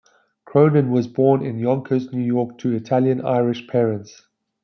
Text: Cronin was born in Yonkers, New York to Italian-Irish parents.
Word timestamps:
Cronin 0.45 0.89
was 0.89 1.05
born 1.07 1.45
in 1.45 1.59
Yonkers, 1.59 2.11
New 2.11 2.23
York 2.23 2.57
to 2.57 2.71
Italian-Irish 2.73 3.67
parents. 3.67 4.23